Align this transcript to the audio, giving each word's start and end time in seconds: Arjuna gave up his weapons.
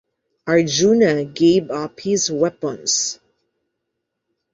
Arjuna 0.47 1.23
gave 1.25 1.69
up 1.69 1.99
his 1.99 2.31
weapons. 2.31 3.19